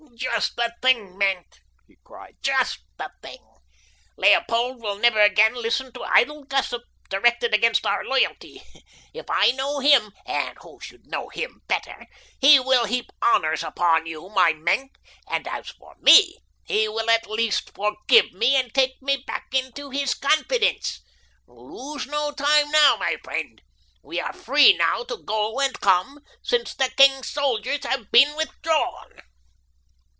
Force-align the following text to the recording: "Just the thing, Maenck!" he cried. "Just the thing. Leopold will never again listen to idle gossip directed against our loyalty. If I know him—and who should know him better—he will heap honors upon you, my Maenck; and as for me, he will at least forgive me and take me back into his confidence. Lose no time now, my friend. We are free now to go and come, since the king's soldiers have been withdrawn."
"Just 0.17 0.55
the 0.55 0.71
thing, 0.83 1.17
Maenck!" 1.17 1.61
he 1.87 1.97
cried. 2.03 2.35
"Just 2.43 2.81
the 2.97 3.09
thing. 3.23 3.39
Leopold 4.17 4.79
will 4.79 4.97
never 4.97 5.19
again 5.19 5.55
listen 5.55 5.91
to 5.93 6.03
idle 6.03 6.43
gossip 6.43 6.83
directed 7.09 7.55
against 7.55 7.87
our 7.87 8.05
loyalty. 8.05 8.61
If 9.15 9.25
I 9.31 9.49
know 9.51 9.79
him—and 9.79 10.59
who 10.61 10.79
should 10.79 11.07
know 11.07 11.29
him 11.29 11.61
better—he 11.67 12.59
will 12.59 12.85
heap 12.85 13.09
honors 13.19 13.63
upon 13.63 14.05
you, 14.05 14.29
my 14.29 14.53
Maenck; 14.53 14.99
and 15.27 15.47
as 15.47 15.69
for 15.69 15.95
me, 15.99 16.37
he 16.65 16.87
will 16.87 17.09
at 17.09 17.25
least 17.25 17.71
forgive 17.73 18.31
me 18.31 18.55
and 18.57 18.71
take 18.75 19.01
me 19.01 19.23
back 19.25 19.47
into 19.53 19.89
his 19.89 20.13
confidence. 20.13 21.01
Lose 21.47 22.05
no 22.05 22.31
time 22.31 22.69
now, 22.69 22.95
my 22.97 23.17
friend. 23.23 23.59
We 24.03 24.19
are 24.19 24.33
free 24.33 24.73
now 24.77 25.03
to 25.05 25.17
go 25.17 25.59
and 25.59 25.79
come, 25.79 26.19
since 26.43 26.75
the 26.75 26.91
king's 26.95 27.29
soldiers 27.29 27.85
have 27.85 28.11
been 28.11 28.35
withdrawn." 28.37 29.21